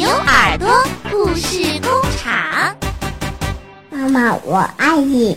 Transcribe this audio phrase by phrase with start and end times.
[0.00, 0.66] 牛耳朵
[1.10, 2.74] 故事工厂。
[3.90, 5.36] 妈妈，我爱你。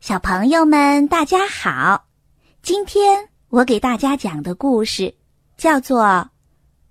[0.00, 2.02] 小朋友们，大家好！
[2.62, 5.14] 今天我给大家讲的故事
[5.58, 6.02] 叫做《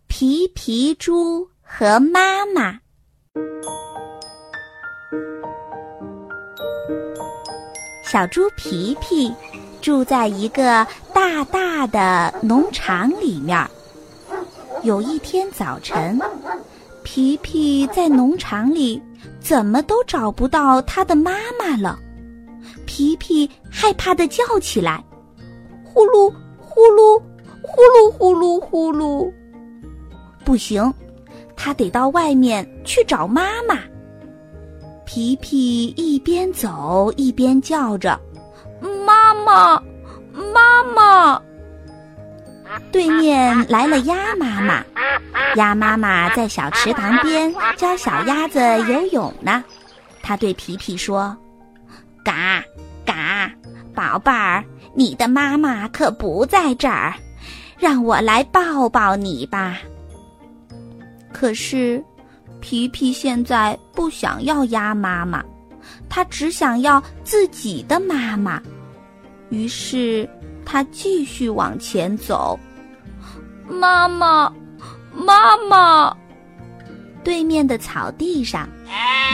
[0.05, 2.73] 皮皮猪和妈妈》。
[8.11, 9.33] 小猪皮皮
[9.79, 13.65] 住在一个大大的农场里面。
[14.83, 16.19] 有一天早晨，
[17.03, 19.02] 皮皮在农场里
[19.39, 21.97] 怎么都找不到他的妈妈了。
[22.85, 25.02] 皮皮害怕的叫起来
[25.81, 27.17] ：“呼噜呼噜，
[27.61, 29.31] 呼噜呼噜呼噜！”
[30.43, 30.93] 不行，
[31.55, 33.80] 他得到外面去找妈妈。
[35.13, 38.17] 皮皮一边走一边叫着
[39.05, 39.77] ：“妈妈，
[40.53, 41.41] 妈妈！”
[42.94, 44.81] 对面来了鸭妈妈，
[45.58, 49.61] 鸭妈妈在小池塘边教小鸭子游泳呢。
[50.21, 51.36] 她对皮皮说
[52.23, 52.64] ：“嘎
[53.05, 53.52] 嘎，
[53.93, 54.64] 宝贝儿，
[54.95, 57.14] 你的妈妈可不在这儿，
[57.77, 59.77] 让我来抱抱你吧。”
[61.33, 62.02] 可是。
[62.59, 65.44] 皮皮现在不想要鸭妈妈，
[66.09, 68.61] 他只想要自己的妈妈。
[69.49, 70.30] 于是
[70.66, 72.59] 他继续往前走。
[73.67, 74.52] 妈妈，
[75.13, 76.16] 妈妈！
[77.23, 78.67] 对面的草地上，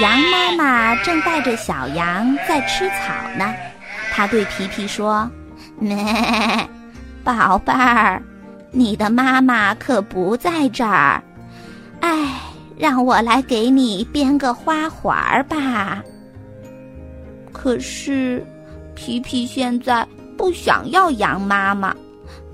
[0.02, 3.54] 羊妈妈正带着小羊在吃草呢。
[4.12, 5.30] 他对皮皮说
[5.80, 5.96] ：“咩，
[7.24, 8.22] 宝贝儿，
[8.72, 11.22] 你的妈妈可不在这儿。
[12.00, 12.42] 哎。”
[12.78, 16.04] 让我来给你编个花环儿吧。
[17.52, 18.46] 可是，
[18.94, 21.96] 皮皮现在不想要羊妈妈，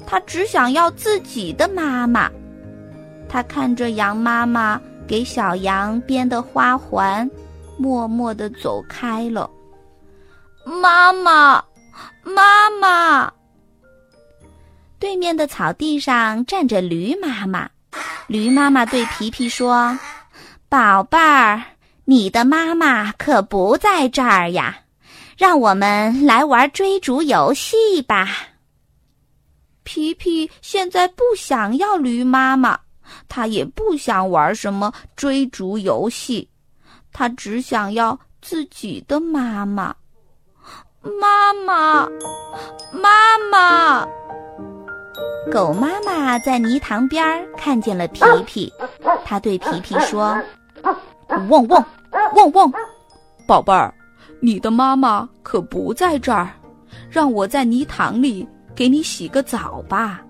[0.06, 2.32] 他只想要自己的妈妈。
[3.28, 7.30] 他看着羊妈妈给小羊编的花环，
[7.78, 9.50] 默默的走开了。
[10.64, 11.62] 妈妈，
[12.24, 13.34] 妈妈！
[15.00, 17.70] 对面的草地上站着驴妈妈。
[18.28, 19.98] 驴妈妈对皮皮说
[20.74, 21.62] ：“宝贝儿，
[22.06, 24.76] 你的妈妈可不在这儿呀，
[25.38, 28.28] 让我们来玩追逐游戏吧。”
[29.86, 32.80] 皮皮现在不想要驴妈妈，
[33.30, 36.50] 他也不想玩什么追逐游戏，
[37.12, 39.96] 他只想要自己的妈妈。
[41.04, 42.10] 妈妈，
[42.92, 44.08] 妈妈。
[45.52, 48.74] 狗妈妈在泥塘边看见了皮皮，
[49.24, 50.36] 它对皮皮说
[51.50, 51.86] ：“汪汪，
[52.36, 52.72] 汪汪，
[53.48, 53.94] 宝贝儿，
[54.40, 56.50] 你的妈妈可不在这儿，
[57.10, 60.22] 让我在泥塘里给你洗个澡吧。”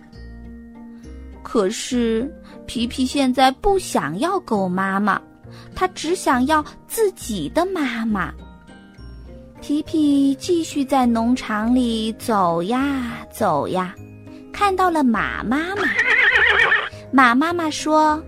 [1.44, 2.34] 可是
[2.66, 5.22] 皮皮现在不想要狗妈妈，
[5.75, 8.34] 他只想要自己的妈妈。
[9.62, 13.94] 皮皮继续在农场里走呀走呀。
[14.52, 15.84] 看到了马妈妈，
[17.12, 18.22] 马妈妈说：“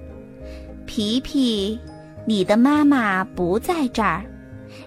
[0.86, 1.80] 皮皮，
[2.26, 4.26] 你的妈妈不在这儿，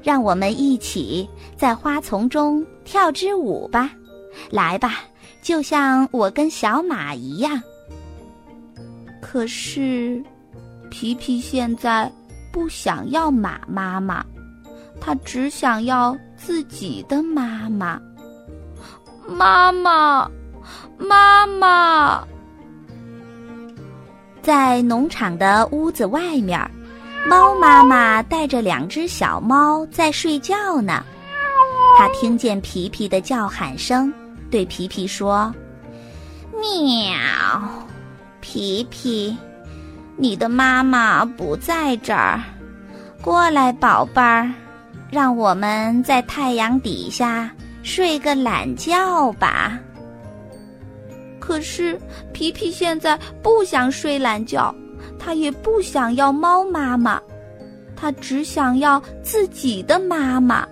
[0.02, 3.90] 让我们一起在花丛中跳支舞吧，
[4.50, 4.94] 来吧，
[5.42, 7.60] 就像我跟小马一样。”
[9.22, 10.22] 可是，
[10.90, 12.10] 皮皮现在
[12.52, 14.24] 不想要马妈妈，
[15.00, 18.00] 他只想要自己的妈妈。
[19.28, 20.28] 妈妈。
[20.98, 22.26] 妈妈，
[24.42, 26.58] 在农场的屋子外面，
[27.26, 31.04] 猫妈妈带着两只小猫在睡觉呢。
[31.96, 34.12] 它听见皮皮的叫喊声，
[34.50, 35.52] 对皮皮说
[36.52, 37.16] ：“喵，
[38.40, 39.36] 皮皮，
[40.16, 42.40] 你的妈妈不在这儿，
[43.20, 44.50] 过来，宝贝儿，
[45.10, 47.50] 让我们在太阳底下
[47.82, 49.78] 睡个懒觉吧。”
[51.40, 51.98] 可是
[52.32, 54.74] 皮皮现在不想睡懒觉，
[55.18, 57.20] 他也不想要猫妈妈，
[57.96, 60.66] 他只想要自己的妈妈。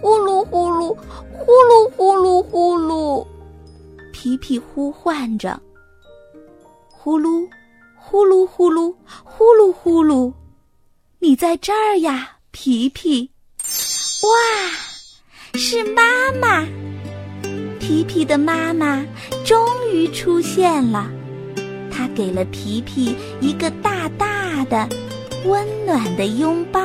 [0.00, 0.96] 呼噜呼噜，
[1.32, 3.26] 呼噜呼噜呼噜，
[4.12, 5.60] 皮皮呼唤着。
[6.90, 7.48] 呼噜，
[7.96, 8.94] 呼噜呼噜，
[9.24, 10.32] 呼噜呼噜，
[11.20, 13.30] 你在这儿呀，皮皮！
[14.22, 16.02] 哇，是妈
[16.40, 16.66] 妈。
[17.80, 19.04] 皮皮的妈妈
[19.44, 19.58] 终
[19.92, 21.10] 于出现了，
[21.92, 24.88] 他给了皮皮一个大大的、
[25.44, 26.80] 温暖的拥抱。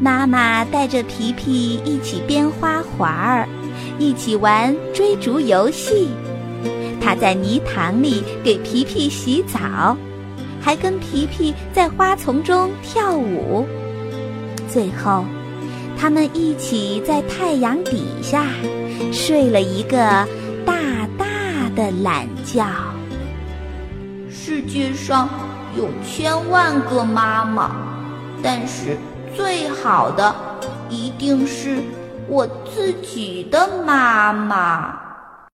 [0.00, 3.48] 妈妈带着皮皮一起编花环儿，
[3.98, 6.08] 一起玩追逐游戏。
[7.00, 9.96] 她在泥塘里给皮皮洗澡，
[10.60, 13.66] 还跟皮皮在花丛中跳舞。
[14.68, 15.24] 最后，
[15.98, 18.44] 他们一起在太阳底下
[19.10, 19.98] 睡了一个
[20.66, 21.26] 大大
[21.74, 22.62] 的懒觉。
[24.48, 25.28] 世界上
[25.76, 27.70] 有千万个妈妈，
[28.42, 28.96] 但是
[29.36, 30.34] 最好的
[30.88, 31.82] 一定是
[32.26, 35.07] 我自己的妈妈。